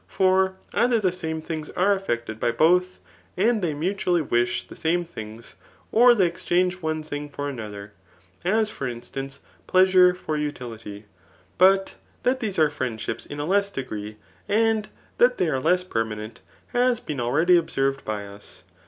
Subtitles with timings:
[0.07, 2.97] For either the same things are effected by both,
[3.37, 5.53] and they mutually wish the same things,
[5.91, 7.93] or they exchange one thing for another,
[8.43, 11.03] as for instance, pleasure for udlity.
[11.59, 11.93] But
[12.23, 14.17] that these are friendships in a less degree,
[14.49, 18.63] and that they are less permanent, has been already observed by us.